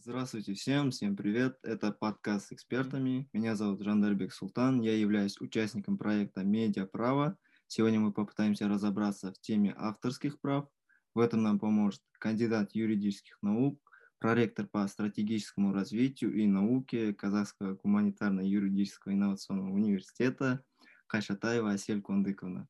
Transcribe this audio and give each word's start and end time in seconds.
Здравствуйте 0.00 0.54
всем, 0.54 0.92
всем 0.92 1.16
привет. 1.16 1.58
Это 1.64 1.90
подкаст 1.90 2.46
с 2.46 2.52
экспертами. 2.52 3.28
Меня 3.32 3.56
зовут 3.56 3.82
Жандарбек 3.82 4.32
Султан. 4.32 4.80
Я 4.80 4.96
являюсь 4.96 5.40
участником 5.40 5.98
проекта 5.98 6.44
«Медиа 6.44 6.86
право». 6.86 7.36
Сегодня 7.66 7.98
мы 7.98 8.12
попытаемся 8.12 8.68
разобраться 8.68 9.32
в 9.32 9.40
теме 9.40 9.74
авторских 9.76 10.40
прав. 10.40 10.68
В 11.14 11.18
этом 11.18 11.42
нам 11.42 11.58
поможет 11.58 12.00
кандидат 12.12 12.76
юридических 12.76 13.38
наук, 13.42 13.80
проректор 14.20 14.68
по 14.68 14.86
стратегическому 14.86 15.72
развитию 15.72 16.32
и 16.32 16.46
науке 16.46 17.12
Казахского 17.12 17.74
гуманитарно-юридического 17.74 19.12
инновационного 19.12 19.72
университета 19.72 20.62
Кайшатаева 21.08 21.72
Асель 21.72 22.02
Кондыковна. 22.02 22.68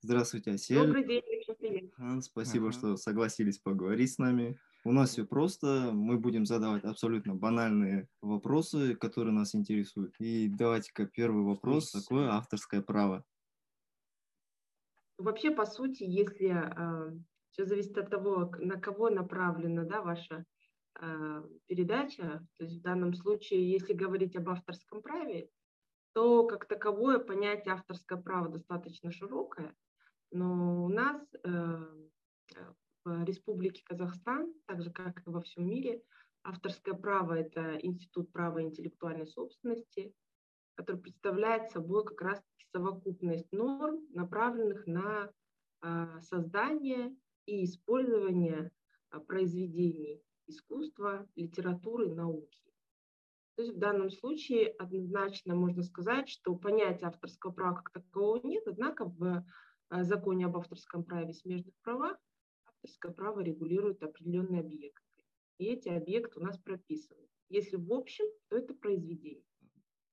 Здравствуйте, 0.00 0.52
Асель. 0.52 0.78
Добрый 0.78 1.06
день, 1.06 1.22
Спасибо, 2.20 2.68
ага. 2.68 2.76
что 2.76 2.96
согласились 2.96 3.58
поговорить 3.58 4.12
с 4.12 4.18
нами. 4.18 4.58
У 4.84 4.92
нас 4.92 5.10
все 5.10 5.26
просто, 5.26 5.90
мы 5.92 6.18
будем 6.18 6.46
задавать 6.46 6.84
абсолютно 6.84 7.34
банальные 7.34 8.08
вопросы, 8.22 8.94
которые 8.94 9.34
нас 9.34 9.54
интересуют. 9.54 10.14
И 10.18 10.48
давайте-ка 10.48 11.06
первый 11.06 11.44
вопрос, 11.44 11.92
какое 11.92 12.30
авторское 12.30 12.80
право? 12.80 13.24
Вообще, 15.18 15.50
по 15.50 15.66
сути, 15.66 16.04
если 16.04 16.50
э, 16.50 17.18
все 17.50 17.64
зависит 17.66 17.98
от 17.98 18.08
того, 18.08 18.52
на 18.58 18.80
кого 18.80 19.10
направлена 19.10 19.84
да, 19.84 20.00
ваша 20.00 20.44
э, 21.00 21.42
передача, 21.66 22.46
то 22.56 22.64
есть 22.64 22.78
в 22.78 22.82
данном 22.82 23.14
случае, 23.14 23.68
если 23.68 23.94
говорить 23.94 24.36
об 24.36 24.48
авторском 24.48 25.02
праве, 25.02 25.50
то 26.12 26.46
как 26.46 26.66
таковое 26.66 27.18
понятие 27.18 27.74
авторское 27.74 28.20
право 28.20 28.48
достаточно 28.48 29.10
широкое, 29.10 29.74
но 30.30 30.84
у 30.84 30.88
нас 30.88 31.20
э, 31.44 32.08
Республике 33.24 33.82
Казахстан, 33.84 34.52
так 34.66 34.82
же 34.82 34.90
как 34.90 35.26
и 35.26 35.30
во 35.30 35.40
всем 35.40 35.68
мире, 35.68 36.02
авторское 36.42 36.94
право– 36.94 37.32
это 37.34 37.78
институт 37.82 38.32
права 38.32 38.62
интеллектуальной 38.62 39.26
собственности, 39.26 40.14
который 40.74 41.00
представляет 41.00 41.70
собой 41.70 42.04
как 42.04 42.20
раз 42.22 42.42
совокупность 42.72 43.50
норм, 43.52 44.06
направленных 44.10 44.86
на 44.86 45.32
а, 45.80 46.20
создание 46.22 47.14
и 47.46 47.64
использование 47.64 48.70
а, 49.10 49.20
произведений 49.20 50.22
искусства, 50.46 51.28
литературы, 51.34 52.14
науки. 52.14 52.62
То 53.56 53.62
есть 53.62 53.74
в 53.74 53.78
данном 53.78 54.10
случае 54.10 54.68
однозначно 54.78 55.54
можно 55.54 55.82
сказать, 55.82 56.28
что 56.28 56.54
понятия 56.54 57.06
авторского 57.06 57.52
права 57.52 57.76
как 57.76 57.90
такового 57.90 58.40
нет, 58.46 58.62
однако 58.66 59.06
в 59.06 59.44
а, 59.88 60.04
законе 60.04 60.46
об 60.46 60.56
авторском 60.56 61.04
праве 61.04 61.30
и 61.30 61.34
смежных 61.34 61.74
правах 61.82 62.18
авторское 62.88 63.12
право 63.12 63.40
регулирует 63.40 64.02
определенные 64.02 64.60
объекты. 64.60 65.02
И 65.58 65.66
эти 65.66 65.88
объекты 65.88 66.40
у 66.40 66.42
нас 66.42 66.58
прописаны. 66.58 67.20
Если 67.48 67.76
в 67.76 67.92
общем, 67.92 68.24
то 68.48 68.56
это 68.56 68.74
произведение. 68.74 69.44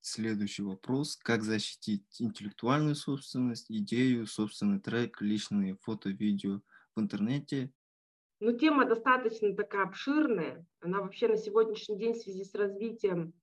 Следующий 0.02 0.64
вопрос. 0.64 1.18
Как 1.18 1.42
защитить 1.42 2.22
интеллектуальную 2.22 2.96
собственность, 2.96 3.72
идею, 3.72 4.28
собственный 4.28 4.80
трек, 4.80 5.22
личные 5.22 5.78
фото, 5.82 6.10
видео 6.10 6.62
в 6.96 7.02
интернете? 7.02 7.72
Ну, 8.40 8.58
тема 8.58 8.86
достаточно 8.86 9.56
такая 9.56 9.86
обширная. 9.86 10.66
Она 10.80 11.02
вообще 11.02 11.28
на 11.28 11.38
сегодняшний 11.38 11.98
день 11.98 12.14
в 12.14 12.18
связи 12.18 12.44
с 12.44 12.54
развитием 12.54 13.34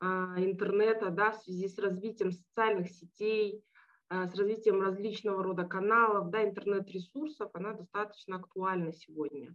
а, 0.00 0.34
интернета, 0.38 1.10
да, 1.10 1.32
в 1.32 1.42
связи 1.42 1.68
с 1.68 1.78
развитием 1.78 2.32
социальных 2.32 2.90
сетей, 2.90 3.62
с 4.10 4.34
развитием 4.34 4.80
различного 4.80 5.42
рода 5.42 5.64
каналов, 5.64 6.30
да, 6.30 6.44
интернет-ресурсов, 6.44 7.50
она 7.54 7.74
достаточно 7.74 8.36
актуальна 8.36 8.92
сегодня. 8.92 9.54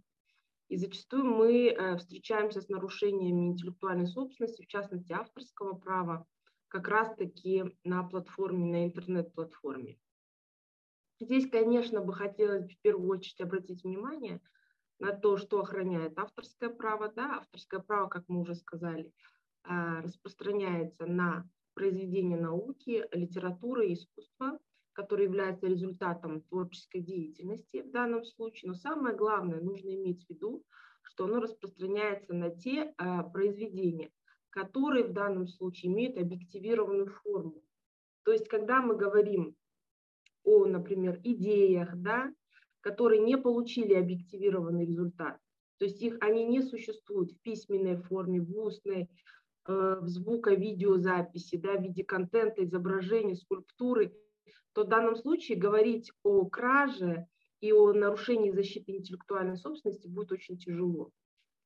И 0.68 0.76
зачастую 0.76 1.24
мы 1.24 1.68
э, 1.68 1.96
встречаемся 1.98 2.60
с 2.60 2.68
нарушениями 2.68 3.48
интеллектуальной 3.48 4.06
собственности, 4.06 4.62
в 4.62 4.66
частности 4.66 5.12
авторского 5.12 5.74
права, 5.74 6.26
как 6.68 6.88
раз-таки 6.88 7.64
на 7.84 8.02
платформе, 8.02 8.64
на 8.64 8.86
интернет-платформе. 8.86 9.98
Здесь, 11.20 11.48
конечно, 11.48 12.00
бы 12.00 12.12
хотелось 12.12 12.70
в 12.70 12.80
первую 12.80 13.08
очередь 13.08 13.40
обратить 13.40 13.84
внимание 13.84 14.40
на 14.98 15.12
то, 15.12 15.36
что 15.36 15.60
охраняет 15.60 16.18
авторское 16.18 16.70
право. 16.70 17.08
Да? 17.08 17.36
Авторское 17.36 17.80
право, 17.80 18.08
как 18.08 18.24
мы 18.28 18.40
уже 18.40 18.54
сказали, 18.54 19.12
а, 19.62 20.00
распространяется 20.00 21.06
на 21.06 21.48
произведения 21.74 22.36
науки, 22.36 23.06
литературы 23.12 23.92
искусства, 23.92 24.58
которые 24.92 25.26
являются 25.26 25.66
результатом 25.66 26.42
творческой 26.42 27.00
деятельности 27.00 27.82
в 27.82 27.90
данном 27.90 28.24
случае. 28.24 28.70
Но 28.70 28.74
самое 28.74 29.16
главное, 29.16 29.60
нужно 29.60 29.90
иметь 29.90 30.24
в 30.24 30.30
виду, 30.30 30.64
что 31.02 31.24
оно 31.24 31.40
распространяется 31.40 32.32
на 32.32 32.50
те 32.50 32.94
а, 32.96 33.22
произведения, 33.24 34.10
которые 34.50 35.04
в 35.04 35.12
данном 35.12 35.48
случае 35.48 35.92
имеют 35.92 36.16
объективированную 36.16 37.08
форму. 37.08 37.62
То 38.22 38.32
есть, 38.32 38.48
когда 38.48 38.80
мы 38.80 38.96
говорим 38.96 39.54
о, 40.44 40.64
например, 40.64 41.20
идеях, 41.24 41.96
да, 41.96 42.32
которые 42.80 43.20
не 43.20 43.36
получили 43.36 43.94
объективированный 43.94 44.86
результат, 44.86 45.38
то 45.78 45.86
есть 45.86 46.00
их, 46.00 46.16
они 46.20 46.44
не 46.44 46.62
существуют 46.62 47.32
в 47.32 47.40
письменной 47.40 47.96
форме, 47.96 48.40
в 48.40 48.56
устной, 48.56 49.02
Э, 49.02 49.43
в 49.66 50.08
звуко-видеозаписи, 50.08 51.56
да, 51.56 51.76
в 51.76 51.82
виде 51.82 52.04
контента, 52.04 52.64
изображения, 52.64 53.34
скульптуры, 53.34 54.14
то 54.72 54.84
в 54.84 54.88
данном 54.88 55.16
случае 55.16 55.58
говорить 55.58 56.12
о 56.22 56.46
краже 56.46 57.26
и 57.60 57.72
о 57.72 57.92
нарушении 57.92 58.50
защиты 58.50 58.92
интеллектуальной 58.92 59.56
собственности 59.56 60.06
будет 60.06 60.32
очень 60.32 60.58
тяжело. 60.58 61.10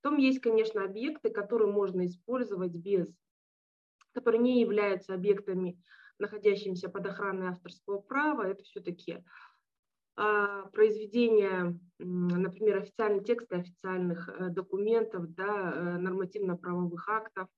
Потом 0.01 0.19
есть, 0.19 0.41
конечно, 0.41 0.85
объекты, 0.85 1.31
которые 1.31 1.73
можно 1.73 2.07
использовать 2.07 2.77
без, 2.77 3.13
которые 4.13 4.41
не 4.41 4.61
являются 4.61 5.15
объектами, 5.15 5.81
находящимися 6.19 6.89
под 6.89 7.07
охраной 7.07 7.49
авторского 7.49 7.99
права. 7.99 8.43
Это 8.43 8.63
все-таки 8.65 9.25
а, 10.17 10.67
произведения, 10.67 11.79
например, 11.99 12.79
официальные 12.79 13.23
тексты 13.23 13.57
официальных 13.57 14.29
э, 14.29 14.49
документов, 14.49 15.33
да, 15.35 15.73
э, 15.73 15.99
нормативно-правовых 15.99 17.09
актов, 17.09 17.49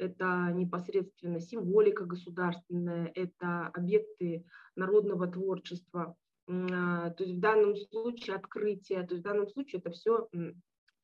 это 0.00 0.50
непосредственно 0.52 1.40
символика 1.40 2.04
государственная, 2.04 3.12
это 3.14 3.66
объекты 3.68 4.46
народного 4.74 5.26
творчества, 5.26 6.16
а, 6.48 7.10
то 7.10 7.22
есть 7.22 7.36
в 7.36 7.40
данном 7.40 7.76
случае 7.76 8.36
открытие, 8.36 9.06
то 9.06 9.14
есть 9.14 9.24
в 9.24 9.28
данном 9.28 9.46
случае 9.46 9.80
это 9.80 9.90
все 9.90 10.28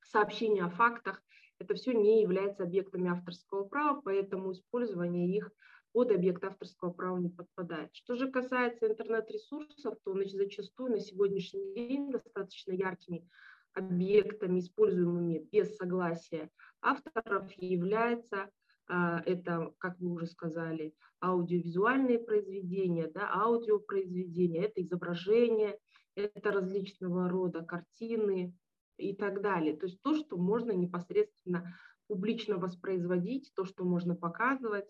сообщения 0.03 0.63
о 0.63 0.69
фактах, 0.69 1.21
это 1.59 1.75
все 1.75 1.93
не 1.93 2.21
является 2.21 2.63
объектами 2.63 3.09
авторского 3.09 3.63
права, 3.65 4.01
поэтому 4.01 4.51
использование 4.51 5.35
их 5.35 5.51
под 5.93 6.11
объект 6.11 6.43
авторского 6.43 6.91
права 6.91 7.17
не 7.17 7.29
подпадает. 7.29 7.89
Что 7.93 8.15
же 8.15 8.29
касается 8.29 8.87
интернет-ресурсов, 8.87 9.95
то 10.03 10.13
значит, 10.13 10.35
зачастую 10.35 10.91
на 10.91 10.99
сегодняшний 10.99 11.73
день 11.73 12.11
достаточно 12.11 12.71
яркими 12.71 13.27
объектами, 13.73 14.59
используемыми 14.59 15.47
без 15.51 15.75
согласия 15.77 16.49
авторов, 16.81 17.51
является 17.57 18.49
это, 18.87 19.73
как 19.79 19.99
вы 19.99 20.11
уже 20.11 20.27
сказали, 20.27 20.93
аудиовизуальные 21.21 22.19
произведения, 22.19 23.07
да, 23.07 23.29
аудиопроизведения, 23.33 24.63
это 24.63 24.81
изображения, 24.81 25.77
это 26.15 26.51
различного 26.51 27.29
рода 27.29 27.63
картины 27.63 28.55
и 28.97 29.15
так 29.15 29.41
далее. 29.41 29.75
То 29.77 29.85
есть 29.85 30.01
то, 30.01 30.15
что 30.15 30.37
можно 30.37 30.71
непосредственно 30.71 31.75
публично 32.07 32.57
воспроизводить, 32.57 33.51
то, 33.55 33.65
что 33.65 33.83
можно 33.83 34.15
показывать, 34.15 34.87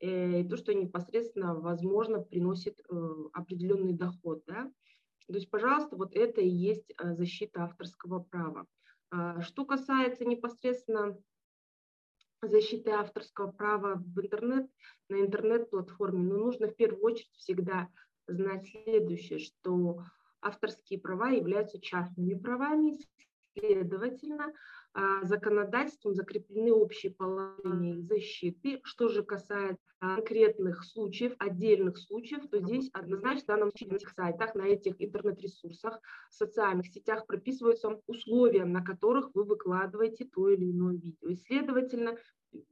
э, 0.00 0.40
и 0.40 0.48
то, 0.48 0.56
что 0.56 0.74
непосредственно, 0.74 1.54
возможно, 1.54 2.20
приносит 2.20 2.80
э, 2.80 2.94
определенный 3.32 3.94
доход. 3.94 4.42
Да? 4.46 4.70
То 5.26 5.34
есть, 5.34 5.50
пожалуйста, 5.50 5.96
вот 5.96 6.14
это 6.14 6.40
и 6.40 6.48
есть 6.48 6.92
э, 6.98 7.14
защита 7.14 7.64
авторского 7.64 8.20
права. 8.20 8.66
А, 9.12 9.40
что 9.42 9.64
касается 9.64 10.24
непосредственно 10.24 11.16
защиты 12.42 12.90
авторского 12.90 13.50
права 13.50 13.94
в 13.96 14.20
интернет, 14.20 14.70
на 15.08 15.20
интернет-платформе, 15.20 16.22
но 16.22 16.36
нужно 16.36 16.68
в 16.68 16.76
первую 16.76 17.02
очередь 17.02 17.34
всегда 17.36 17.88
знать 18.26 18.68
следующее, 18.68 19.38
что 19.38 20.04
авторские 20.40 21.00
права 21.00 21.30
являются 21.30 21.80
частными 21.80 22.34
правами, 22.34 22.98
следовательно, 23.52 24.52
а, 24.92 25.24
законодательством 25.24 26.14
закреплены 26.14 26.72
общие 26.72 27.12
положения 27.12 28.00
защиты. 28.00 28.80
Что 28.82 29.08
же 29.08 29.22
касается 29.22 29.84
конкретных 30.00 30.84
случаев, 30.84 31.34
отдельных 31.38 31.98
случаев, 31.98 32.48
то 32.48 32.58
здесь 32.58 32.90
однозначно 32.92 33.42
в 33.42 33.46
данном 33.46 33.70
случае 33.70 33.90
на 33.90 33.96
этих 33.96 34.10
сайтах, 34.10 34.54
на 34.54 34.62
этих 34.62 34.94
интернет-ресурсах, 34.98 36.00
в 36.30 36.34
социальных 36.34 36.86
сетях 36.88 37.26
прописываются 37.26 38.00
условия, 38.06 38.64
на 38.64 38.84
которых 38.84 39.30
вы 39.34 39.44
выкладываете 39.44 40.24
то 40.24 40.48
или 40.48 40.70
иное 40.70 40.94
видео. 40.94 41.28
И, 41.28 41.36
следовательно, 41.36 42.16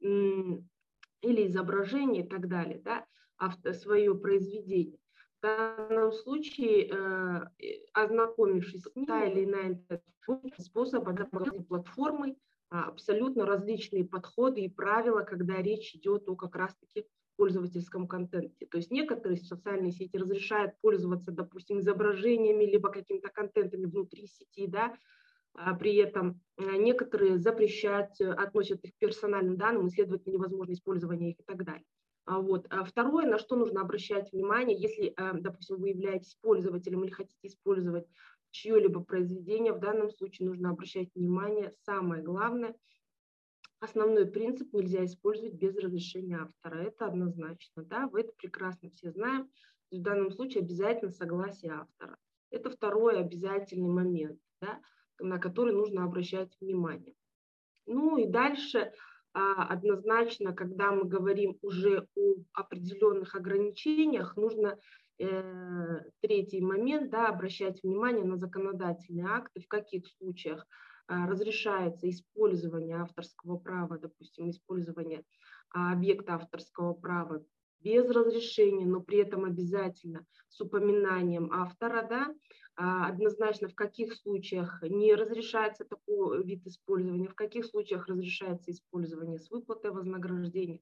или 0.01 1.47
изображение 1.47 2.25
и 2.25 2.29
так 2.29 2.49
далее, 2.49 2.81
да, 2.85 3.05
авто, 3.37 3.73
свое 3.73 4.15
произведение. 4.15 4.99
В 5.39 5.43
данном 5.43 6.13
случае, 6.13 6.89
э, 6.91 7.41
ознакомившись 7.93 8.83
с 8.83 9.07
та 9.07 9.25
или 9.25 9.45
иная 9.45 9.81
способ 10.59 11.05
платформы, 11.69 12.37
абсолютно 12.71 13.47
различные 13.47 14.05
подходы 14.05 14.63
и 14.63 14.69
правила, 14.69 15.23
когда 15.23 15.63
речь 15.63 15.95
идет 15.95 16.29
о 16.29 16.37
как 16.37 16.55
раз-таки 16.57 17.07
пользовательском 17.37 18.09
контенте. 18.09 18.67
То 18.67 18.79
есть 18.79 18.91
некоторые 18.91 19.39
социальные 19.39 19.93
сети 19.93 20.17
разрешают 20.17 20.75
пользоваться, 20.81 21.31
допустим, 21.31 21.79
изображениями, 21.79 22.65
либо 22.65 22.91
какими-то 22.91 23.29
контентами 23.29 23.87
внутри 23.87 24.27
сети, 24.27 24.67
да, 24.67 24.97
а 25.55 25.75
при 25.75 25.95
этом 25.97 26.41
а, 26.57 26.77
некоторые 26.77 27.39
запрещают, 27.39 28.21
э, 28.21 28.31
относят 28.31 28.85
их 28.85 28.93
к 28.93 28.99
персональным 28.99 29.57
данным, 29.57 29.87
и, 29.87 29.91
следовательно, 29.91 30.35
невозможно 30.35 30.73
использование 30.73 31.31
их 31.31 31.41
и 31.41 31.43
так 31.45 31.65
далее. 31.65 31.85
А 32.29 32.41
вот. 32.41 32.67
А 32.69 32.85
второе, 32.85 33.27
на 33.27 33.39
что 33.39 33.57
нужно 33.57 33.81
обращать 33.81 34.33
внимание, 34.33 34.79
если, 34.79 35.15
э, 35.17 35.33
допустим, 35.41 35.79
вы 35.79 35.89
являетесь 35.89 36.37
пользователем 36.43 37.03
или 37.03 37.11
хотите 37.11 37.49
использовать 37.49 38.07
чье-либо 38.51 39.03
произведение, 39.03 39.73
в 39.73 39.81
данном 39.81 40.11
случае 40.11 40.47
нужно 40.47 40.69
обращать 40.69 41.09
внимание, 41.15 41.75
самое 41.87 42.23
главное, 42.23 42.77
основной 43.81 44.27
принцип 44.27 44.75
нельзя 44.75 45.07
использовать 45.07 45.55
без 45.55 45.75
разрешения 45.79 46.37
автора. 46.37 46.83
Это 46.83 47.07
однозначно, 47.07 47.83
да, 47.85 48.09
вы 48.09 48.21
это 48.21 48.33
прекрасно 48.37 48.91
все 48.91 49.11
знаем. 49.11 49.49
В 49.91 49.99
данном 49.99 50.31
случае 50.31 50.65
обязательно 50.65 51.11
согласие 51.11 51.73
автора. 51.73 52.19
Это 52.51 52.69
второй 52.69 53.21
обязательный 53.21 53.89
момент, 53.89 54.39
да, 54.61 54.83
на 55.19 55.39
который 55.39 55.73
нужно 55.73 56.05
обращать 56.05 56.55
внимание. 56.61 57.15
Ну 57.87 58.19
и 58.19 58.27
дальше 58.27 58.93
однозначно, 59.39 60.53
когда 60.53 60.93
мы 60.93 61.05
говорим 61.05 61.59
уже 61.63 62.07
о 62.17 62.35
определенных 62.53 63.35
ограничениях, 63.35 64.37
нужно 64.37 64.79
э, 65.19 66.01
третий 66.21 66.61
момент, 66.61 67.11
да, 67.11 67.29
обращать 67.29 67.83
внимание 67.83 68.25
на 68.25 68.37
законодательные 68.37 69.27
акты, 69.27 69.61
в 69.61 69.69
каких 69.69 70.07
случаях 70.07 70.67
а, 71.09 71.27
разрешается 71.27 72.09
использование 72.11 72.97
авторского 72.97 73.57
права, 73.57 73.99
допустим, 73.99 74.51
использование 74.51 75.25
а, 75.71 75.93
объекта 75.93 76.35
авторского 76.35 76.93
права 76.93 77.43
без 77.81 78.09
разрешения, 78.11 78.87
но 78.87 79.01
при 79.01 79.19
этом 79.19 79.45
обязательно 79.45 80.25
с 80.49 80.61
упоминанием 80.61 81.53
автора, 81.53 82.07
да, 82.09 82.35
а, 82.77 83.09
однозначно 83.09 83.69
в 83.69 83.75
каких 83.75 84.15
случаях 84.15 84.83
не 84.83 85.15
разрешается 85.15 85.85
такой 85.85 86.45
вид 86.45 86.67
использования, 86.67 87.29
в 87.29 87.35
каких 87.35 87.67
случаях 87.67 88.07
разрешается 88.07 88.71
использование 88.71 89.39
с 89.39 89.51
выплатой 89.51 89.91
вознаграждения. 89.91 90.81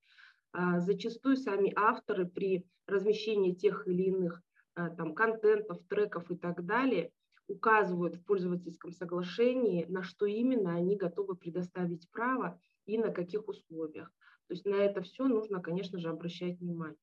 А, 0.53 0.81
зачастую 0.81 1.37
сами 1.37 1.73
авторы 1.77 2.27
при 2.27 2.67
размещении 2.87 3.55
тех 3.55 3.87
или 3.87 4.05
иных 4.05 4.43
а, 4.75 4.91
там, 4.91 5.15
контентов, 5.15 5.79
треков 5.89 6.31
и 6.31 6.37
так 6.37 6.65
далее 6.65 7.13
указывают 7.49 8.17
в 8.17 8.25
пользовательском 8.25 8.93
соглашении, 8.93 9.87
на 9.87 10.03
что 10.03 10.27
именно 10.27 10.75
они 10.75 10.97
готовы 10.97 11.37
предоставить 11.37 12.11
право 12.11 12.61
и 12.85 12.99
на 12.99 13.11
каких 13.11 13.49
условиях. 13.49 14.11
То 14.49 14.55
есть 14.55 14.65
на 14.65 14.77
это 14.77 15.03
все 15.03 15.27
нужно, 15.27 15.61
конечно 15.61 15.99
же, 15.99 16.09
обращать 16.09 16.59
внимание. 16.61 16.99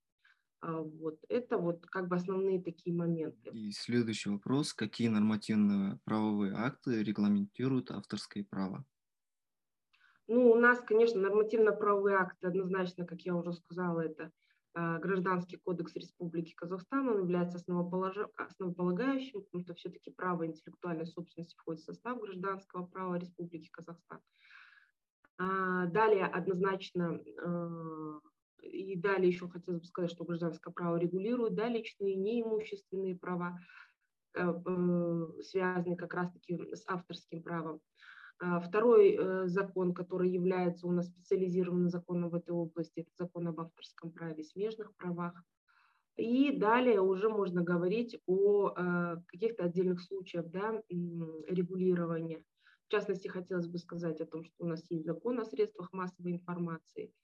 А, 0.61 0.81
вот 0.81 1.19
это 1.27 1.57
вот 1.57 1.85
как 1.87 2.07
бы 2.07 2.15
основные 2.15 2.61
такие 2.61 2.95
моменты. 2.95 3.49
И 3.51 3.71
следующий 3.71 4.29
вопрос. 4.29 4.73
Какие 4.73 5.09
нормативные 5.09 5.99
правовые 6.05 6.53
акты 6.53 7.03
регламентируют 7.03 7.91
авторское 7.91 8.45
право? 8.49 8.85
Ну, 10.27 10.51
у 10.51 10.55
нас, 10.55 10.79
конечно, 10.79 11.19
нормативно-правовые 11.19 12.15
акты 12.15 12.47
однозначно, 12.47 13.05
как 13.05 13.21
я 13.21 13.35
уже 13.35 13.51
сказала, 13.51 13.99
это 13.99 14.31
а, 14.73 14.97
Гражданский 14.99 15.57
кодекс 15.57 15.95
Республики 15.95 16.53
Казахстан, 16.55 17.09
он 17.09 17.19
является 17.19 17.57
основополагающим, 17.57 19.43
потому 19.43 19.63
что 19.63 19.73
все-таки 19.73 20.11
право 20.11 20.47
интеллектуальной 20.47 21.05
собственности 21.05 21.55
входит 21.57 21.81
в 21.81 21.85
состав 21.85 22.19
гражданского 22.21 22.85
права 22.85 23.15
Республики 23.15 23.69
Казахстан. 23.69 24.21
А, 25.38 25.88
далее 25.88 26.25
однозначно 26.25 27.19
и 28.63 28.95
далее 28.95 29.30
еще 29.30 29.47
хотелось 29.50 29.81
бы 29.81 29.85
сказать, 29.88 30.12
что 30.12 30.24
гражданское 30.24 30.71
право 30.71 30.97
регулирует 30.97 31.56
да, 31.56 31.68
личные 31.68 32.15
неимущественные 32.15 33.15
права, 33.15 33.59
э, 34.35 34.41
э, 34.41 35.27
связанные 35.41 35.97
как 35.97 36.13
раз-таки 36.13 36.74
с 36.74 36.83
авторским 36.88 37.44
правом. 37.44 37.81
А 38.39 38.59
второй 38.59 39.15
э, 39.15 39.47
закон, 39.47 39.94
который 39.94 40.30
является 40.30 40.88
у 40.88 40.91
нас 40.91 41.07
специализированным 41.07 41.89
законом 41.89 42.29
в 42.29 42.36
этой 42.36 42.51
области, 42.51 43.01
это 43.01 43.12
закон 43.18 43.47
об 43.47 43.59
авторском 43.59 44.12
праве 44.12 44.41
и 44.41 44.45
смежных 44.45 44.95
правах. 44.95 45.33
И 46.15 46.56
далее 46.56 47.01
уже 47.01 47.27
можно 47.27 47.63
говорить 47.63 48.21
о 48.27 49.18
каких-то 49.25 49.63
отдельных 49.63 50.00
случаях 50.00 50.45
да, 50.51 50.79
регулирования. 50.88 52.44
Частности, 52.93 53.27
хотелось 53.27 53.67
бы 53.67 53.79
сказать 53.79 54.21
о 54.21 54.25
том, 54.27 54.43
что 54.43 54.65
у 54.65 54.67
нас 54.67 54.83
есть 54.91 55.05
закон 55.05 55.39
о 55.39 55.45
средствах 55.45 55.91
массовой 55.93 56.33
информации– 56.33 57.11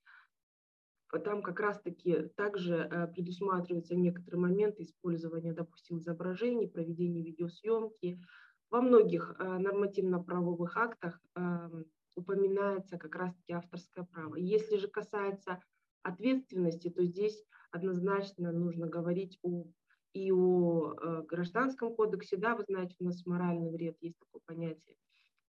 там 1.17 1.41
как 1.41 1.59
раз-таки 1.59 2.27
также 2.35 2.75
э, 2.75 3.07
предусматриваются 3.07 3.95
некоторые 3.95 4.39
моменты 4.39 4.83
использования, 4.83 5.53
допустим, 5.53 5.99
изображений, 5.99 6.67
проведения 6.67 7.23
видеосъемки. 7.23 8.21
Во 8.69 8.81
многих 8.81 9.35
э, 9.39 9.43
нормативно-правовых 9.43 10.77
актах 10.77 11.19
эм, 11.35 11.85
упоминается 12.15 12.99
как 12.99 13.15
раз-таки 13.15 13.53
авторское 13.53 14.05
право. 14.05 14.35
Если 14.35 14.77
же 14.77 14.87
касается 14.87 15.63
ответственности, 16.03 16.89
то 16.89 17.03
здесь 17.03 17.43
однозначно 17.71 18.51
нужно 18.51 18.85
говорить 18.85 19.39
о, 19.41 19.65
и 20.13 20.31
о 20.31 20.93
э, 20.93 21.23
гражданском 21.27 21.95
кодексе. 21.95 22.37
Да, 22.37 22.55
вы 22.55 22.63
знаете, 22.67 22.95
у 22.99 23.05
нас 23.05 23.25
моральный 23.25 23.71
вред, 23.71 23.97
есть 24.01 24.19
такое 24.19 24.41
понятие. 24.45 24.95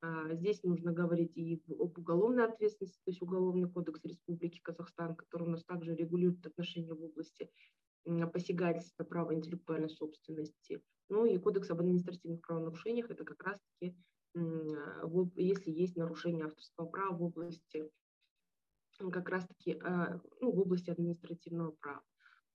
А, 0.01 0.33
здесь 0.33 0.63
нужно 0.63 0.91
говорить 0.91 1.37
и 1.37 1.61
об 1.79 1.97
уголовной 1.97 2.45
ответственности, 2.45 2.99
то 3.05 3.11
есть 3.11 3.21
Уголовный 3.21 3.69
кодекс 3.69 4.03
Республики 4.03 4.59
Казахстан, 4.59 5.15
который 5.15 5.47
у 5.47 5.51
нас 5.51 5.63
также 5.63 5.95
регулирует 5.95 6.45
отношения 6.45 6.93
в 6.93 7.03
области 7.03 7.49
посягательства 8.33 9.03
права 9.03 9.35
интеллектуальной 9.35 9.89
собственности. 9.89 10.81
Ну 11.09 11.25
и 11.25 11.37
Кодекс 11.37 11.69
об 11.69 11.81
административных 11.81 12.41
правонарушениях, 12.41 13.11
это 13.11 13.23
как 13.23 13.43
раз-таки, 13.43 13.95
если 15.35 15.71
есть 15.71 15.95
нарушение 15.97 16.45
авторского 16.45 16.87
права 16.87 17.15
в 17.15 17.21
области, 17.21 17.91
как 19.11 19.29
раз-таки, 19.29 19.79
а, 19.83 20.19
ну, 20.39 20.51
в 20.51 20.59
области 20.59 20.89
административного 20.89 21.71
права. 21.71 22.01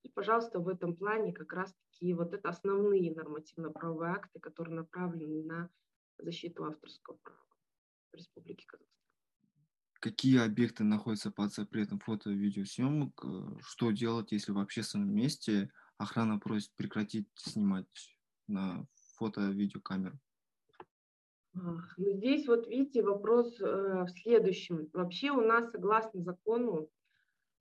И, 0.02 0.08
пожалуйста, 0.08 0.58
в 0.60 0.69
этом 0.69 0.96
плане 0.96 1.32
как 1.32 1.52
раз-таки 1.52 2.14
вот 2.14 2.32
это 2.32 2.49
основные 2.49 3.14
нормативно-правовые 3.14 4.12
акты, 4.12 4.40
которые 4.40 4.75
направлены 4.76 5.42
на 5.42 5.70
защиту 6.18 6.64
авторского 6.64 7.16
права 7.16 7.40
в 8.12 8.16
Республике 8.16 8.66
Казахстан. 8.66 8.96
Какие 10.00 10.38
объекты 10.38 10.84
находятся 10.84 11.30
под 11.30 11.52
запретом 11.52 11.98
фото- 11.98 12.30
и 12.30 12.37
видеосъемок? 12.37 13.25
Э, 13.25 13.58
что 13.62 13.90
делать, 13.90 14.32
если 14.32 14.52
в 14.52 14.58
общественном 14.58 15.12
месте 15.14 15.70
охрана 15.99 16.38
просит 16.38 16.73
прекратить 16.76 17.28
снимать 17.35 18.18
на 18.46 18.87
фото-видеокамеру? 19.16 20.18
Ну, 21.54 21.80
здесь 21.96 22.46
вот 22.46 22.66
видите 22.66 23.02
вопрос 23.02 23.58
э, 23.61 24.04
в 24.04 24.08
следующем. 24.11 24.90
Вообще 24.92 25.30
у 25.30 25.40
нас 25.40 25.70
согласно 25.70 26.23
закону 26.23 26.90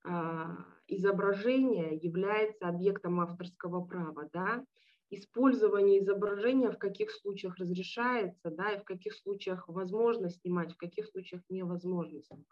э, 0.04 0.56
изображение 0.86 1.96
является 1.96 2.68
объектом 2.68 3.20
авторского 3.20 3.84
права, 3.84 4.28
да, 4.32 4.64
использование 5.10 6.00
изображения 6.00 6.70
в 6.70 6.78
каких 6.78 7.10
случаях 7.10 7.56
разрешается, 7.56 8.50
да, 8.50 8.72
и 8.72 8.80
в 8.80 8.84
каких 8.84 9.14
случаях 9.14 9.68
возможно 9.68 10.30
снимать, 10.30 10.72
в 10.72 10.76
каких 10.76 11.06
случаях 11.06 11.42
невозможно 11.48 12.22
снимать. 12.22 12.46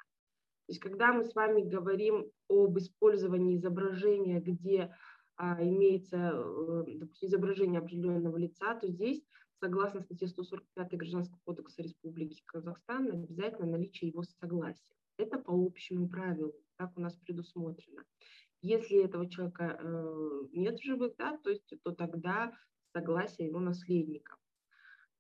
То 0.66 0.70
есть 0.70 0.80
когда 0.80 1.12
мы 1.12 1.24
с 1.24 1.34
вами 1.34 1.62
говорим 1.62 2.30
об 2.48 2.78
использовании 2.78 3.56
изображения, 3.56 4.40
где 4.40 4.94
а, 5.36 5.62
имеется 5.62 6.32
э, 6.32 6.84
допустим, 6.86 7.28
изображение 7.28 7.80
определенного 7.80 8.36
лица, 8.36 8.74
то 8.76 8.88
здесь, 8.88 9.22
согласно 9.60 10.00
статье 10.00 10.28
145 10.28 10.96
Гражданского 10.96 11.38
кодекса 11.44 11.82
Республики 11.82 12.42
Казахстан, 12.46 13.10
обязательно 13.10 13.72
наличие 13.72 14.10
его 14.10 14.22
согласия. 14.22 14.94
Это 15.16 15.38
по 15.38 15.52
общему 15.52 16.08
правилу, 16.08 16.54
так 16.76 16.96
у 16.96 17.00
нас 17.00 17.14
предусмотрено. 17.16 18.04
Если 18.64 19.04
этого 19.04 19.28
человека 19.28 19.76
э, 19.78 20.40
нет 20.52 20.78
в 20.78 20.82
живых, 20.82 21.12
да, 21.18 21.36
то, 21.36 21.50
есть, 21.50 21.70
то 21.82 21.92
тогда 21.92 22.50
согласие 22.94 23.48
его 23.48 23.60
наследников. 23.60 24.38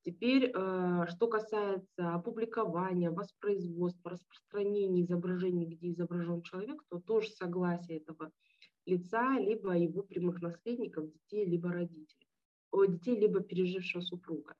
Теперь, 0.00 0.46
э, 0.46 1.06
что 1.10 1.28
касается 1.28 2.14
опубликования, 2.14 3.10
воспроизводства, 3.10 4.12
распространения 4.12 5.02
изображений, 5.02 5.66
где 5.66 5.90
изображен 5.90 6.40
человек, 6.40 6.82
то 6.88 7.00
тоже 7.00 7.28
согласие 7.32 7.98
этого 7.98 8.32
лица, 8.86 9.38
либо 9.38 9.76
его 9.76 10.02
прямых 10.02 10.40
наследников, 10.40 11.12
детей, 11.12 11.44
либо 11.44 11.70
родителей, 11.70 12.30
о, 12.70 12.86
детей, 12.86 13.14
либо 13.14 13.40
пережившего 13.40 14.00
супруга. 14.00 14.54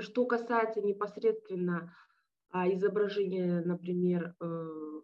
Что 0.00 0.26
касается 0.26 0.82
непосредственно 0.82 1.94
а, 2.50 2.68
изображения, 2.72 3.62
например, 3.64 4.34
э, 4.40 5.00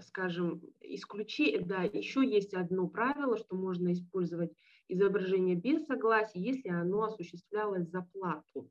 скажем, 0.00 0.62
исключи, 0.80 1.58
да, 1.58 1.82
еще 1.82 2.24
есть 2.24 2.54
одно 2.54 2.88
правило, 2.88 3.36
что 3.36 3.56
можно 3.56 3.92
использовать 3.92 4.52
изображение 4.88 5.56
без 5.56 5.86
согласия, 5.86 6.40
если 6.40 6.68
оно 6.68 7.04
осуществлялось 7.04 7.88
за 7.88 8.02
плату. 8.12 8.70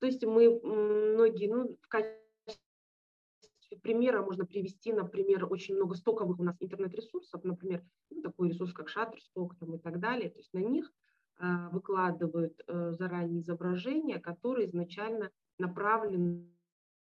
То 0.00 0.06
есть 0.06 0.24
мы 0.24 0.60
многие, 0.60 1.48
ну, 1.48 1.76
в 1.80 1.88
качестве 1.88 2.20
примера 3.82 4.22
можно 4.22 4.46
привести, 4.46 4.92
например, 4.92 5.50
очень 5.50 5.76
много 5.76 5.94
стоковых 5.94 6.38
у 6.38 6.44
нас 6.44 6.56
интернет-ресурсов, 6.60 7.42
например, 7.44 7.82
ну, 8.10 8.22
такой 8.22 8.50
ресурс, 8.50 8.72
как 8.72 8.88
Shutterstock 8.88 9.50
там, 9.58 9.74
и 9.76 9.78
так 9.78 10.00
далее. 10.00 10.30
То 10.30 10.38
есть 10.38 10.52
на 10.52 10.58
них 10.58 10.92
э, 11.38 11.68
выкладывают 11.72 12.60
э, 12.66 12.92
заранее 12.92 13.40
изображения, 13.40 14.18
которые 14.18 14.68
изначально 14.68 15.30
направлены 15.58 16.48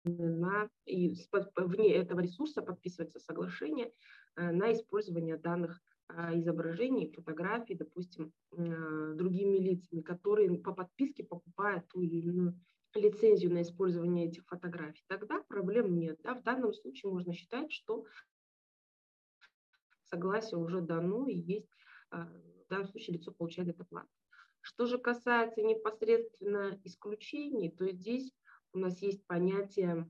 на, 0.03 0.69
и 0.85 1.15
вне 1.55 1.95
этого 1.95 2.21
ресурса 2.21 2.61
подписывается 2.61 3.19
соглашение 3.19 3.91
э, 4.35 4.51
на 4.51 4.71
использование 4.73 5.37
данных 5.37 5.81
э, 6.09 6.39
изображений, 6.39 7.11
фотографий, 7.11 7.75
допустим, 7.75 8.31
э, 8.51 9.13
другими 9.15 9.57
лицами, 9.57 10.01
которые 10.01 10.57
по 10.59 10.73
подписке 10.73 11.23
покупают 11.23 11.87
ту 11.89 12.01
или 12.01 12.17
иную 12.17 12.59
лицензию 12.95 13.53
на 13.53 13.61
использование 13.61 14.27
этих 14.27 14.45
фотографий, 14.47 15.03
тогда 15.07 15.41
проблем 15.47 15.95
нет. 15.95 16.19
Да? 16.23 16.33
В 16.33 16.43
данном 16.43 16.73
случае 16.73 17.11
можно 17.11 17.33
считать, 17.33 17.71
что 17.71 18.05
согласие 20.05 20.59
уже 20.59 20.81
дано 20.81 21.27
и 21.27 21.35
есть, 21.35 21.69
в 22.09 22.67
данном 22.67 22.87
случае 22.87 23.17
лицо 23.17 23.31
получает 23.31 23.69
эту 23.69 23.85
плату. 23.85 24.09
Что 24.61 24.87
же 24.87 24.97
касается 24.97 25.61
непосредственно 25.61 26.79
исключений, 26.83 27.69
то 27.69 27.87
здесь 27.91 28.33
у 28.73 28.79
нас 28.79 29.01
есть 29.01 29.25
понятие, 29.27 30.09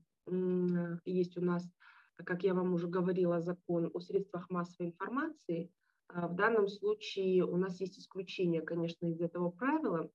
есть 1.04 1.36
у 1.36 1.40
нас, 1.40 1.68
как 2.16 2.42
я 2.42 2.54
вам 2.54 2.74
уже 2.74 2.88
говорила, 2.88 3.40
закон 3.40 3.90
о 3.92 4.00
средствах 4.00 4.50
массовой 4.50 4.90
информации. 4.90 5.72
А 6.08 6.26
в 6.28 6.34
данном 6.34 6.68
случае 6.68 7.44
у 7.44 7.56
нас 7.56 7.80
есть 7.80 7.98
исключение, 7.98 8.62
конечно, 8.62 9.06
из 9.06 9.20
этого 9.20 9.50
правила, 9.50 10.10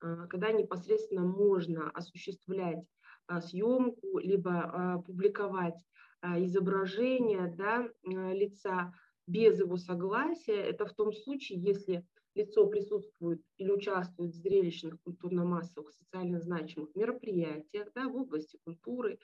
а, 0.00 0.26
когда 0.26 0.50
непосредственно 0.50 1.22
можно 1.22 1.90
осуществлять 1.90 2.84
а, 3.26 3.40
съемку, 3.40 4.18
либо 4.18 5.02
публиковать 5.06 5.84
изображение 6.22 7.54
да, 7.56 7.88
лица 8.02 8.92
без 9.26 9.58
его 9.58 9.76
согласия. 9.76 10.56
Это 10.56 10.86
в 10.86 10.94
том 10.94 11.12
случае, 11.12 11.60
если 11.60 12.04
лицо 12.34 12.66
присутствует 12.66 13.42
или 13.56 13.70
участвует 13.70 14.32
в 14.32 14.36
зрелищных, 14.38 15.00
культурно-массовых, 15.02 15.92
социально 15.92 16.40
значимых 16.40 16.94
мероприятиях 16.94 17.88
да, 17.94 18.08
в 18.08 18.16
области 18.16 18.58
культуры, 18.64 19.18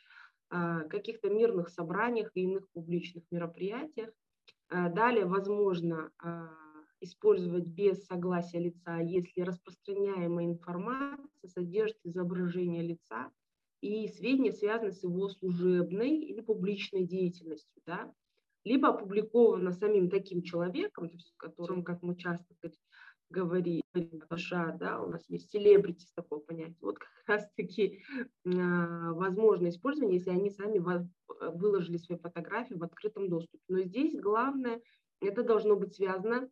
а, 0.51 0.85
каких-то 0.85 1.31
мирных 1.31 1.69
собраниях 1.71 2.31
и 2.35 2.43
иных 2.43 2.69
публичных 2.73 3.25
мероприятиях. 3.31 4.11
А, 4.69 4.89
далее, 4.91 5.27
возможно, 5.27 6.13
а, 6.19 6.51
использовать 7.01 7.67
без 7.67 8.07
согласия 8.07 8.61
лица, 8.61 8.99
если 9.01 9.43
распространяемая 9.43 10.47
информация 10.47 11.49
содержит 11.49 11.99
изображение 12.05 12.83
лица 12.83 13.33
и 13.81 14.09
сведения 14.09 14.53
связаны 14.53 14.93
с 14.93 15.03
его 15.03 15.29
служебной 15.29 16.17
или 16.19 16.41
публичной 16.41 17.05
деятельностью. 17.05 17.83
Да? 17.87 18.15
Либо 18.65 18.89
опубликовано 18.89 19.73
самим 19.73 20.11
таким 20.11 20.43
человеком, 20.43 21.09
то 21.09 21.15
есть, 21.15 21.35
которым, 21.37 21.83
как 21.83 22.03
мы 22.03 22.17
часто 22.17 22.55
говорим, 23.33 23.83
душа, 24.31 24.73
да, 24.79 25.01
у 25.01 25.09
нас 25.09 25.25
есть 25.29 25.51
селебрити 25.51 26.05
с 26.05 26.13
такого 26.13 26.41
понятия. 26.41 26.77
Вот 26.81 26.99
как 26.99 27.09
раз-таки 27.27 28.03
э, 28.45 28.51
возможно 28.51 29.69
использование, 29.69 30.19
если 30.19 30.31
они 30.31 30.51
сами 30.51 30.79
выложили 31.41 31.97
свои 31.97 32.19
фотографии 32.19 32.75
в 32.75 32.85
открытом 32.85 33.29
доступе. 33.29 33.63
Но 33.69 33.81
здесь 33.81 34.15
главное, 34.21 34.81
это 35.21 35.43
должно 35.43 35.77
быть 35.77 35.95
связано 35.95 36.49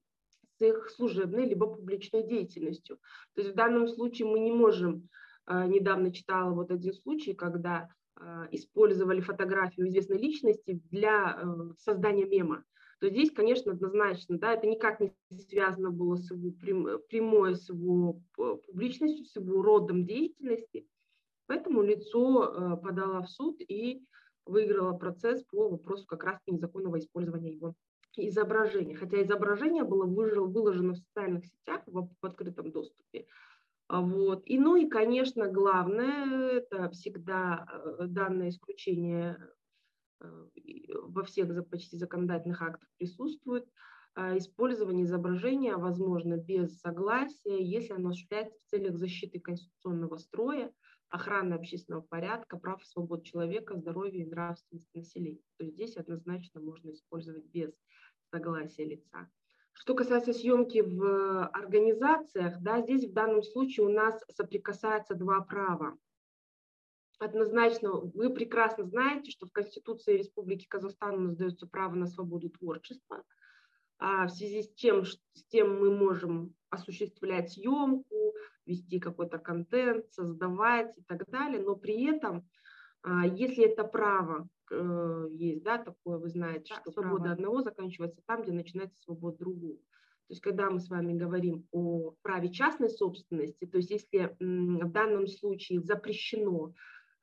с 0.59 0.63
их 0.63 0.91
служебной 0.91 1.47
либо 1.47 1.67
публичной 1.67 2.27
деятельностью. 2.27 2.99
То 3.35 3.43
есть 3.43 3.53
в 3.53 3.57
данном 3.57 3.87
случае 3.87 4.29
мы 4.29 4.41
не 4.41 4.53
можем, 4.53 5.09
э, 5.47 5.67
недавно 5.67 6.13
читала 6.13 6.53
вот 6.53 6.71
один 6.71 6.95
случай, 6.95 7.35
когда 7.35 7.83
а, 7.83 7.89
использовали 8.51 9.21
фотографию 9.21 9.89
известной 9.89 10.19
личности 10.19 10.81
для 10.91 11.39
э, 11.43 11.73
создания 11.79 12.27
мема, 12.27 12.65
то 13.01 13.09
здесь, 13.09 13.31
конечно, 13.31 13.73
однозначно, 13.73 14.39
да, 14.39 14.53
это 14.53 14.67
никак 14.67 15.01
не 15.01 15.13
связано 15.49 15.91
было 15.91 16.17
с 16.17 16.31
его 16.31 16.51
прямой, 17.09 17.55
с 17.55 17.69
его 17.71 18.21
публичностью, 18.35 19.25
с 19.25 19.37
его 19.37 19.63
родом 19.63 20.05
деятельности. 20.05 20.87
Поэтому 21.47 21.83
лицо 21.83 22.45
э, 22.45 22.77
подало 22.77 23.23
в 23.23 23.31
суд 23.31 23.57
и 23.61 24.05
выиграло 24.45 24.97
процесс 24.97 25.43
по 25.45 25.71
вопросу 25.71 26.07
как 26.07 26.25
раз 26.25 26.39
незаконного 26.47 26.99
использования 26.99 27.53
его 27.53 27.75
изображения. 28.17 28.97
Хотя 28.97 29.23
изображение 29.23 29.85
было 29.85 30.05
выложено 30.05 30.93
в 30.93 30.99
социальных 30.99 31.47
сетях 31.47 31.83
в 31.87 32.09
открытом 32.21 32.71
доступе, 32.71 33.21
а, 33.21 33.25
вот. 33.91 34.43
И, 34.47 34.59
ну 34.59 34.77
и, 34.77 34.89
конечно, 34.89 35.49
главное, 35.49 36.51
это 36.51 36.89
всегда 36.91 37.67
э, 37.69 38.07
данное 38.07 38.51
исключение 38.51 39.37
э, 40.21 40.47
во 41.03 41.25
всех 41.25 41.69
почти 41.69 41.97
законодательных 41.97 42.63
актах 42.63 42.89
присутствует, 42.99 43.69
а, 44.15 44.37
использование 44.37 45.05
изображения 45.05 45.77
возможно 45.77 46.37
без 46.37 46.81
согласия, 46.81 47.63
если 47.63 47.93
оно 47.93 48.11
осуществляется 48.11 48.59
в 48.59 48.71
целях 48.71 48.97
защиты 48.97 49.39
конституционного 49.39 50.17
строя, 50.17 50.73
охраны 51.09 51.55
общественного 51.55 52.03
порядка, 52.03 52.59
прав 52.59 52.83
и 52.83 52.87
свобод 52.87 53.25
человека, 53.25 53.77
здоровья 53.77 54.23
и 54.23 54.29
нравственности 54.29 54.97
населения. 54.97 55.43
То 55.59 55.65
есть 55.65 55.75
здесь 55.75 55.97
однозначно 55.97 56.61
можно 56.61 56.91
использовать 56.91 57.45
без 57.47 57.73
согласия 58.31 58.85
лица. 58.85 59.29
Что 59.81 59.95
касается 59.95 60.35
съемки 60.35 60.83
в 60.83 61.47
организациях, 61.47 62.61
да, 62.61 62.83
здесь 62.83 63.09
в 63.09 63.15
данном 63.15 63.43
случае 63.43 63.87
у 63.87 63.89
нас 63.89 64.23
соприкасаются 64.29 65.15
два 65.15 65.41
права. 65.41 65.97
Однозначно, 67.19 67.93
вы 67.95 68.29
прекрасно 68.29 68.85
знаете, 68.85 69.31
что 69.31 69.47
в 69.47 69.53
Конституции 69.53 70.19
Республики 70.19 70.67
Казахстан 70.67 71.15
у 71.15 71.21
нас 71.21 71.37
дается 71.37 71.67
право 71.67 71.95
на 71.95 72.07
свободу 72.07 72.51
творчества. 72.51 73.25
А 73.99 74.27
в 74.27 74.31
связи 74.31 74.65
с 74.65 74.75
тем, 74.75 75.07
с 75.07 75.45
тем 75.49 75.81
мы 75.81 75.97
можем 75.97 76.55
осуществлять 76.69 77.53
съемку, 77.53 78.35
вести 78.67 79.01
какой-то 79.01 79.39
контент, 79.39 80.13
создавать 80.13 80.93
и 80.99 81.03
так 81.05 81.27
далее, 81.31 81.59
но 81.59 81.75
при 81.75 82.05
этом, 82.05 82.47
а, 83.01 83.27
если 83.27 83.65
это 83.65 83.85
право 83.85 84.47
э, 84.71 85.29
есть, 85.33 85.63
да, 85.63 85.79
такое, 85.79 86.19
вы 86.19 86.29
знаете, 86.29 86.75
да, 86.75 86.81
что 86.81 86.93
право. 86.93 87.09
свобода 87.09 87.33
одного 87.33 87.63
заканчивается 87.63 88.21
там, 88.27 88.43
где 88.43 88.53
начинается 88.53 89.01
свобода 89.03 89.39
другого. 89.39 89.77
То 89.77 90.35
есть, 90.35 90.43
когда 90.43 90.71
мы 90.71 90.79
с 90.79 90.89
вами 90.89 91.13
говорим 91.13 91.67
о 91.73 92.13
праве 92.23 92.51
частной 92.51 92.89
собственности, 92.89 93.67
то 93.67 93.79
есть, 93.79 93.91
если 93.91 94.37
в 94.39 94.93
данном 94.93 95.27
случае 95.27 95.81
запрещено, 95.81 96.73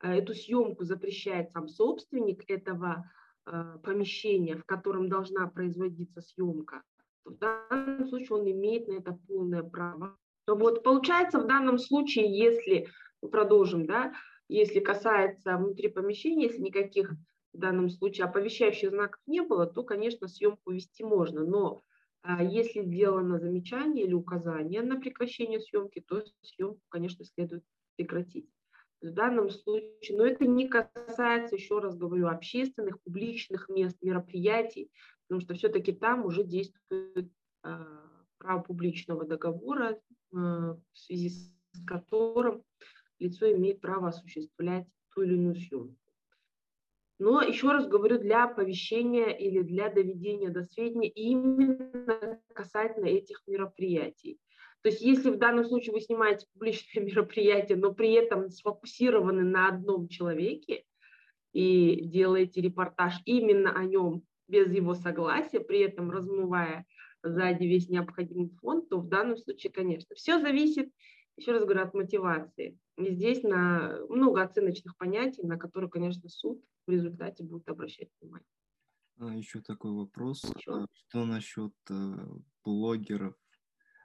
э, 0.01 0.17
эту 0.17 0.33
съемку 0.33 0.83
запрещает 0.83 1.51
сам 1.51 1.67
собственник 1.67 2.43
этого 2.49 3.09
э, 3.45 3.77
помещения, 3.83 4.57
в 4.57 4.65
котором 4.65 5.07
должна 5.07 5.47
производиться 5.47 6.21
съемка, 6.21 6.83
то 7.23 7.31
в 7.31 7.37
данном 7.37 8.07
случае 8.07 8.39
он 8.39 8.51
имеет 8.51 8.87
на 8.87 8.93
это 8.93 9.17
полное 9.27 9.63
право. 9.63 10.17
То 10.45 10.55
вот 10.55 10.83
получается 10.83 11.39
в 11.39 11.47
данном 11.47 11.77
случае, 11.77 12.37
если 12.37 12.87
продолжим, 13.31 13.85
да, 13.85 14.13
если 14.49 14.79
касается 14.79 15.57
внутри 15.57 15.89
помещения, 15.89 16.45
если 16.45 16.61
никаких 16.61 17.11
в 17.57 17.59
данном 17.59 17.89
случае 17.89 18.25
оповещающих 18.25 18.91
знаков 18.91 19.19
не 19.25 19.41
было, 19.41 19.65
то, 19.65 19.83
конечно, 19.83 20.27
съемку 20.27 20.71
вести 20.71 21.03
можно. 21.03 21.43
Но 21.43 21.83
а, 22.21 22.43
если 22.43 22.83
сделано 22.83 23.39
замечание 23.39 24.05
или 24.05 24.13
указание 24.13 24.83
на 24.83 24.99
прекращение 24.99 25.59
съемки, 25.59 25.99
то 26.07 26.23
съемку, 26.41 26.79
конечно, 26.89 27.25
следует 27.25 27.63
прекратить. 27.95 28.47
В 29.01 29.11
данном 29.11 29.49
случае, 29.49 30.17
но 30.17 30.25
это 30.25 30.45
не 30.45 30.67
касается, 30.67 31.55
еще 31.55 31.79
раз 31.79 31.97
говорю, 31.97 32.27
общественных, 32.27 33.01
публичных 33.01 33.69
мест, 33.69 33.97
мероприятий, 34.01 34.91
потому 35.27 35.41
что 35.41 35.55
все-таки 35.55 35.91
там 35.93 36.25
уже 36.25 36.43
действует 36.43 37.31
э, 37.63 37.85
право 38.37 38.61
публичного 38.61 39.25
договора, 39.25 39.93
э, 39.93 39.99
в 40.31 40.79
связи 40.93 41.29
с 41.29 41.51
которым 41.87 42.63
лицо 43.17 43.51
имеет 43.51 43.81
право 43.81 44.09
осуществлять 44.09 44.87
ту 45.13 45.23
или 45.23 45.33
иную 45.33 45.55
съемку. 45.55 46.06
Но 47.19 47.41
еще 47.41 47.71
раз 47.71 47.87
говорю, 47.87 48.19
для 48.19 48.43
оповещения 48.43 49.29
или 49.29 49.61
для 49.61 49.89
доведения 49.89 50.49
до 50.49 50.63
сведения 50.63 51.09
именно 51.09 52.39
касательно 52.53 53.05
этих 53.05 53.41
мероприятий. 53.47 54.39
То 54.83 54.89
есть 54.89 55.01
если 55.01 55.31
в 55.31 55.37
данном 55.37 55.65
случае 55.65 55.93
вы 55.93 56.01
снимаете 56.01 56.45
публичное 56.53 57.03
мероприятие, 57.05 57.77
но 57.77 57.93
при 57.93 58.13
этом 58.13 58.49
сфокусированы 58.49 59.43
на 59.43 59.69
одном 59.69 60.07
человеке 60.07 60.83
и 61.53 62.05
делаете 62.05 62.61
репортаж 62.61 63.15
именно 63.25 63.71
о 63.75 63.83
нем 63.85 64.23
без 64.47 64.71
его 64.71 64.93
согласия, 64.93 65.59
при 65.59 65.79
этом 65.79 66.11
размывая 66.11 66.85
сзади 67.23 67.63
весь 67.65 67.89
необходимый 67.89 68.51
фон, 68.61 68.87
то 68.87 68.99
в 68.99 69.09
данном 69.09 69.37
случае, 69.37 69.73
конечно, 69.73 70.15
все 70.15 70.39
зависит 70.39 70.89
еще 71.37 71.51
раз 71.51 71.63
говорю, 71.63 71.81
от 71.81 71.93
мотивации. 71.93 72.77
И 72.97 73.13
здесь 73.13 73.43
на 73.43 73.99
много 74.09 74.41
оценочных 74.41 74.97
понятий, 74.97 75.43
на 75.43 75.57
которые, 75.57 75.89
конечно, 75.89 76.27
суд 76.29 76.63
в 76.87 76.91
результате 76.91 77.43
будет 77.43 77.69
обращать 77.69 78.09
внимание. 78.19 78.47
А 79.19 79.35
еще 79.35 79.61
такой 79.61 79.91
вопрос. 79.91 80.43
Еще? 80.43 80.83
А 80.83 80.87
что 80.93 81.25
насчет 81.25 81.73
э, 81.89 82.27
блогеров, 82.63 83.35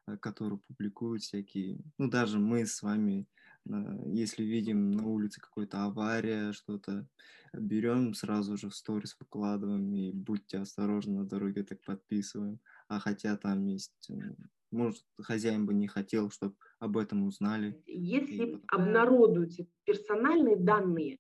э, 0.07 0.17
которые 0.19 0.59
публикуют 0.59 1.23
всякие... 1.23 1.79
Ну, 1.99 2.11
даже 2.11 2.39
мы 2.39 2.67
с 2.67 2.83
вами 2.83 3.27
Если 3.65 4.43
видим 4.43 4.91
на 4.91 5.07
улице 5.07 5.41
какой-то 5.41 5.85
авария, 5.85 6.53
что-то, 6.53 7.07
берем 7.53 8.15
сразу 8.15 8.57
же 8.57 8.69
в 8.69 8.75
сторис 8.75 9.17
выкладываем 9.21 9.95
и 9.95 10.13
будьте 10.13 10.59
осторожны 10.59 11.19
на 11.19 11.25
дороге, 11.25 11.63
так 11.63 11.81
подписываем. 11.85 12.59
А 12.89 12.99
хотя 12.99 13.37
там 13.37 13.65
есть, 13.67 14.11
может, 14.73 15.05
хозяин 15.21 15.67
бы 15.67 15.75
не 15.75 15.87
хотел, 15.87 16.31
чтобы 16.31 16.55
об 16.79 16.97
этом 16.97 17.27
узнали. 17.27 17.81
Если 17.87 18.57
потом... 18.57 18.65
обнародуются 18.69 19.67
персональные 19.85 20.57
данные, 20.57 21.19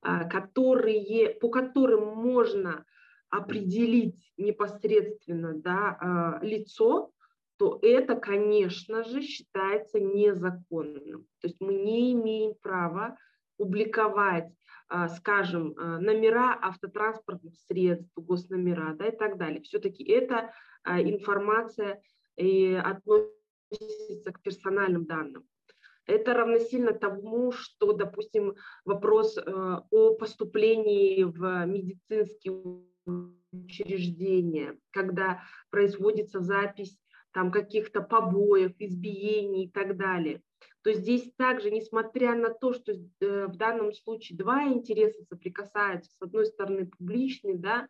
а, 0.00 0.24
которые, 0.24 1.34
по 1.40 1.48
которым 1.48 2.14
можно 2.16 2.84
определить 3.30 4.32
непосредственно 4.36 5.54
да, 5.54 5.98
а, 6.00 6.38
лицо, 6.44 7.12
то 7.56 7.78
это, 7.82 8.14
конечно 8.14 9.02
же, 9.02 9.22
считается 9.22 9.98
незаконным. 9.98 11.26
То 11.40 11.48
есть 11.48 11.60
мы 11.60 11.74
не 11.74 12.12
имеем 12.12 12.54
права 12.60 13.16
публиковать, 13.56 14.52
а, 14.88 15.08
скажем, 15.08 15.74
номера 15.76 16.56
автотранспортных 16.60 17.54
средств, 17.66 18.12
госномера 18.16 18.94
да, 18.94 19.08
и 19.08 19.16
так 19.16 19.36
далее. 19.36 19.62
Все-таки 19.62 20.04
эта 20.04 20.52
информация 20.86 22.00
относится 22.38 24.32
к 24.32 24.40
персональным 24.42 25.06
данным. 25.06 25.46
Это 26.06 26.32
равносильно 26.32 26.92
тому, 26.92 27.52
что, 27.52 27.92
допустим, 27.92 28.54
вопрос 28.86 29.36
э, 29.36 29.42
о 29.44 30.14
поступлении 30.14 31.22
в 31.22 31.66
медицинские 31.66 32.82
учреждения, 33.52 34.78
когда 34.90 35.42
производится 35.68 36.40
запись 36.40 36.98
там 37.32 37.50
каких-то 37.50 38.00
побоев, 38.00 38.72
избиений 38.78 39.66
и 39.66 39.70
так 39.70 39.98
далее. 39.98 40.42
То 40.82 40.94
здесь 40.94 41.30
также, 41.36 41.70
несмотря 41.70 42.34
на 42.34 42.54
то, 42.54 42.72
что 42.72 42.92
э, 42.92 43.46
в 43.46 43.56
данном 43.58 43.92
случае 43.92 44.38
два 44.38 44.64
интереса 44.64 45.22
соприкасаются, 45.24 46.10
с 46.10 46.22
одной 46.22 46.46
стороны 46.46 46.86
публичный, 46.86 47.58
да, 47.58 47.86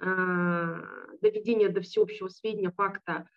а, 0.00 0.80
доведение 1.20 1.70
до 1.70 1.80
всеобщего 1.80 2.28
сведения 2.28 2.70
факта 2.70 3.28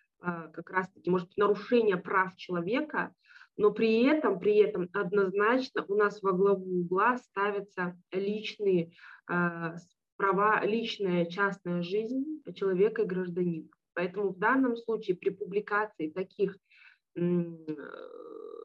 как 0.52 0.70
раз-таки, 0.70 1.10
может 1.10 1.28
быть, 1.28 1.36
нарушение 1.36 1.96
прав 1.96 2.36
человека, 2.36 3.14
но 3.56 3.70
при 3.70 4.04
этом, 4.04 4.38
при 4.38 4.56
этом 4.56 4.88
однозначно 4.92 5.84
у 5.88 5.94
нас 5.94 6.22
во 6.22 6.32
главу 6.32 6.80
угла 6.80 7.18
ставятся 7.18 8.00
личные 8.10 8.92
э, 9.30 9.74
права, 10.16 10.64
личная 10.64 11.26
частная 11.26 11.82
жизнь 11.82 12.42
человека 12.54 13.02
и 13.02 13.06
гражданина. 13.06 13.68
Поэтому 13.94 14.30
в 14.30 14.38
данном 14.38 14.76
случае 14.76 15.16
при 15.16 15.30
публикации 15.30 16.08
таких 16.10 16.56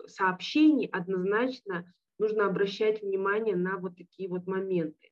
сообщений 0.08 0.88
однозначно 0.88 1.92
нужно 2.18 2.46
обращать 2.46 3.02
внимание 3.02 3.56
на 3.56 3.78
вот 3.78 3.98
такие 3.98 4.30
вот 4.30 4.48
моменты. 4.48 5.12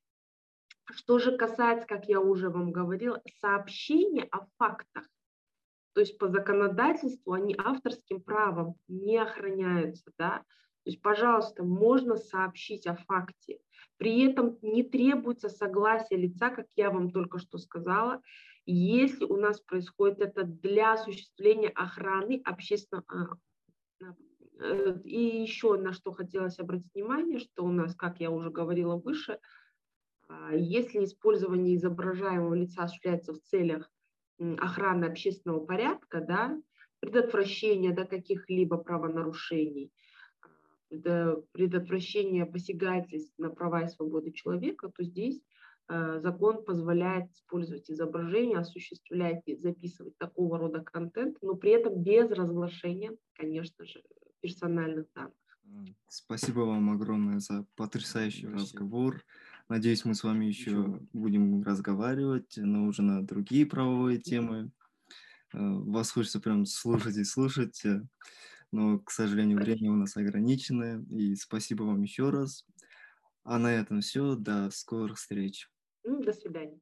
Что 0.90 1.18
же 1.18 1.36
касается, 1.36 1.86
как 1.86 2.08
я 2.08 2.20
уже 2.20 2.48
вам 2.48 2.72
говорила, 2.72 3.20
сообщения 3.40 4.26
о 4.30 4.46
фактах, 4.56 5.04
то 5.96 6.00
есть 6.00 6.18
по 6.18 6.28
законодательству 6.28 7.32
они 7.32 7.56
авторским 7.56 8.20
правом 8.20 8.74
не 8.86 9.16
охраняются, 9.16 10.12
да. 10.18 10.40
То 10.84 10.90
есть, 10.90 11.00
пожалуйста, 11.00 11.64
можно 11.64 12.16
сообщить 12.16 12.86
о 12.86 12.96
факте. 12.96 13.60
При 13.96 14.30
этом 14.30 14.58
не 14.60 14.82
требуется 14.82 15.48
согласие 15.48 16.18
лица, 16.18 16.50
как 16.50 16.66
я 16.76 16.90
вам 16.90 17.12
только 17.12 17.38
что 17.38 17.56
сказала, 17.56 18.20
если 18.66 19.24
у 19.24 19.36
нас 19.36 19.58
происходит 19.62 20.20
это 20.20 20.42
для 20.44 20.92
осуществления 20.92 21.70
охраны 21.70 22.42
общественного... 22.44 23.38
А, 24.02 24.14
э, 24.60 24.98
и 25.02 25.40
еще 25.40 25.78
на 25.78 25.94
что 25.94 26.12
хотелось 26.12 26.58
обратить 26.58 26.92
внимание, 26.92 27.38
что 27.38 27.64
у 27.64 27.72
нас, 27.72 27.94
как 27.94 28.20
я 28.20 28.30
уже 28.30 28.50
говорила 28.50 28.96
выше, 28.96 29.40
а, 30.28 30.54
если 30.54 31.04
использование 31.04 31.74
изображаемого 31.74 32.52
лица 32.52 32.82
осуществляется 32.82 33.32
в 33.32 33.40
целях 33.40 33.90
охраны 34.38 35.06
общественного 35.06 35.64
порядка, 35.64 36.20
да, 36.20 36.60
предотвращения 37.00 37.92
да, 37.92 38.04
каких-либо 38.04 38.76
правонарушений, 38.78 39.92
а, 40.40 41.36
предотвращения 41.52 42.46
посягательств 42.46 43.34
на 43.38 43.50
права 43.50 43.82
и 43.82 43.88
свободы 43.88 44.32
человека, 44.32 44.90
то 44.94 45.02
здесь 45.02 45.40
э, 45.88 46.20
закон 46.20 46.64
позволяет 46.64 47.30
использовать 47.32 47.90
изображения, 47.90 48.58
осуществлять 48.58 49.42
и 49.46 49.56
записывать 49.56 50.16
такого 50.18 50.58
рода 50.58 50.80
контент, 50.80 51.36
но 51.42 51.54
при 51.54 51.72
этом 51.72 52.02
без 52.02 52.30
разглашения, 52.30 53.16
конечно 53.34 53.84
же, 53.84 54.02
персональных 54.40 55.06
данных. 55.14 55.34
Спасибо 56.08 56.60
вам 56.60 56.90
огромное 56.90 57.40
за 57.40 57.66
потрясающий 57.74 58.46
Спасибо. 58.46 58.58
разговор. 58.58 59.24
Надеюсь, 59.68 60.04
мы 60.04 60.14
с 60.14 60.22
вами 60.22 60.46
еще 60.46 60.70
Ничего. 60.70 61.00
будем 61.12 61.62
разговаривать, 61.62 62.54
но 62.56 62.86
уже 62.86 63.02
на 63.02 63.26
другие 63.26 63.66
правовые 63.66 64.18
темы. 64.18 64.70
Э, 65.52 65.58
вас 65.58 66.10
хочется 66.12 66.40
прям 66.40 66.66
слушать 66.66 67.16
и 67.16 67.24
слушать, 67.24 67.84
э, 67.84 68.02
но, 68.70 69.00
к 69.00 69.10
сожалению, 69.10 69.58
время 69.58 69.90
у 69.90 69.96
нас 69.96 70.16
ограничено. 70.16 71.04
И 71.10 71.34
спасибо 71.34 71.82
вам 71.82 72.02
еще 72.02 72.30
раз. 72.30 72.64
А 73.42 73.58
на 73.58 73.72
этом 73.72 74.00
все. 74.00 74.36
До 74.36 74.70
скорых 74.70 75.18
встреч. 75.18 75.68
До 76.04 76.32
свидания. 76.32 76.80